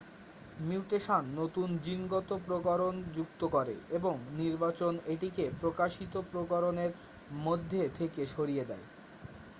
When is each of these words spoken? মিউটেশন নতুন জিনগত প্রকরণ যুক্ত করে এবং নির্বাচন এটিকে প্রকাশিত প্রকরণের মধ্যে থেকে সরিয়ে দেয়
মিউটেশন 0.59 1.23
নতুন 1.35 1.67
জিনগত 1.83 2.29
প্রকরণ 2.45 2.95
যুক্ত 3.15 3.41
করে 3.55 3.75
এবং 3.91 4.13
নির্বাচন 4.37 4.93
এটিকে 5.07 5.45
প্রকাশিত 5.61 6.13
প্রকরণের 6.31 6.91
মধ্যে 7.39 7.81
থেকে 7.97 8.21
সরিয়ে 8.33 8.63
দেয় 8.65 8.85